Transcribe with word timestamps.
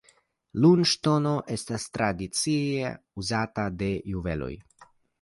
Lunŝtono 0.63 1.33
estas 1.57 1.87
tradicie 1.99 2.97
uzata 3.25 3.71
en 3.93 3.97
juveloj. 4.17 4.53